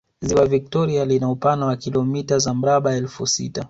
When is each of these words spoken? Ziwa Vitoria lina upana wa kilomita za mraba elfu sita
Ziwa 0.21 0.45
Vitoria 0.45 1.05
lina 1.05 1.29
upana 1.31 1.65
wa 1.65 1.75
kilomita 1.77 2.39
za 2.39 2.53
mraba 2.53 2.95
elfu 2.95 3.27
sita 3.27 3.59